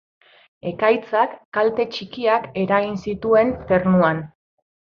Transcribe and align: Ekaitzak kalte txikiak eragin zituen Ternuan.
Ekaitzak 0.69 1.35
kalte 1.59 1.85
txikiak 1.97 2.49
eragin 2.63 2.99
zituen 3.07 3.53
Ternuan. 3.73 4.27